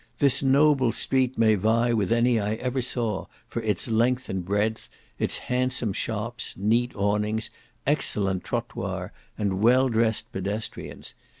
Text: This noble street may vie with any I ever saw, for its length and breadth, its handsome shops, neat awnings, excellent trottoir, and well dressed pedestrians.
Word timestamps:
This 0.17 0.41
noble 0.41 0.91
street 0.91 1.37
may 1.37 1.53
vie 1.53 1.93
with 1.93 2.11
any 2.11 2.39
I 2.39 2.55
ever 2.55 2.81
saw, 2.81 3.27
for 3.47 3.61
its 3.61 3.87
length 3.87 4.29
and 4.29 4.43
breadth, 4.43 4.89
its 5.19 5.37
handsome 5.37 5.93
shops, 5.93 6.55
neat 6.57 6.91
awnings, 6.95 7.51
excellent 7.85 8.43
trottoir, 8.43 9.11
and 9.37 9.59
well 9.61 9.89
dressed 9.89 10.31
pedestrians. 10.31 11.13